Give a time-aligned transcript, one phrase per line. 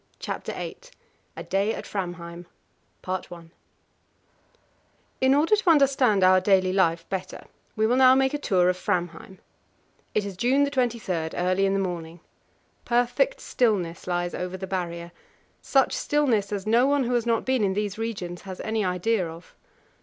[0.17, 0.77] CHAPTER VIII
[1.35, 2.47] A Day at Framheim
[5.21, 8.77] In order to understand our daily life better, we will now make a tour of
[8.79, 9.37] Framheim.
[10.15, 12.19] It is June 23, early in the morning.
[12.83, 15.11] Perfect stillness lies over the Barrier
[15.61, 19.27] such stillness as no one who has not been in these regions has any idea
[19.29, 19.53] of.